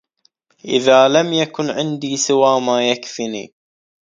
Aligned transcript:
إذا 0.65 1.07
لم 1.07 1.33
يكن 1.33 1.69
عندي 1.69 2.17
سوى 2.17 2.61
ما 2.61 2.89
يكفني 2.91 3.53